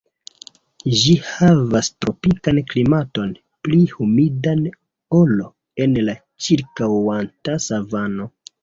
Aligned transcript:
Ĝi 1.01 1.11
havas 1.31 1.89
tropikan 2.05 2.61
klimaton, 2.71 3.35
pli 3.67 3.79
humidan 3.95 4.67
ol 5.23 5.37
en 5.87 5.99
la 6.11 6.21
ĉirkaŭanta 6.49 7.63
savano. 7.71 8.33